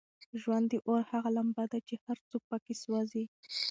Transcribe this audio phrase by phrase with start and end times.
[0.41, 3.23] ژوند د اور هغه لمبه ده چې هر څوک پکې سوزي.